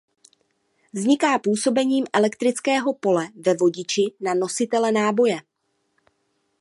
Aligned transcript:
Vzniká 0.93 1.39
působením 1.39 2.05
elektrického 2.13 2.93
pole 2.93 3.27
ve 3.39 3.53
vodiči 3.53 4.01
na 4.21 4.33
nositele 4.33 4.91
náboje. 4.91 5.37